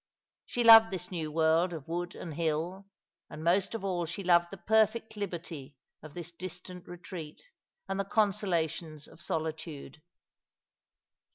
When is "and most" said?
3.29-3.75